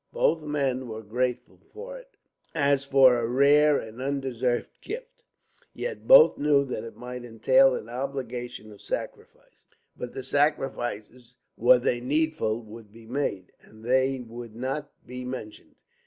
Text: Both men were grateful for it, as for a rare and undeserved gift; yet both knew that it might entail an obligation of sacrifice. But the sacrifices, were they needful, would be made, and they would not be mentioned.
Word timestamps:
Both 0.11 0.41
men 0.41 0.87
were 0.87 1.03
grateful 1.03 1.59
for 1.71 1.99
it, 1.99 2.17
as 2.55 2.83
for 2.83 3.15
a 3.19 3.27
rare 3.27 3.77
and 3.77 4.01
undeserved 4.01 4.81
gift; 4.81 5.21
yet 5.75 6.07
both 6.07 6.39
knew 6.39 6.65
that 6.65 6.83
it 6.83 6.95
might 6.95 7.23
entail 7.23 7.75
an 7.75 7.87
obligation 7.87 8.71
of 8.71 8.81
sacrifice. 8.81 9.63
But 9.95 10.15
the 10.15 10.23
sacrifices, 10.23 11.35
were 11.55 11.77
they 11.77 12.01
needful, 12.01 12.63
would 12.63 12.91
be 12.91 13.05
made, 13.05 13.51
and 13.61 13.85
they 13.85 14.19
would 14.21 14.55
not 14.55 14.91
be 15.05 15.23
mentioned. 15.23 15.75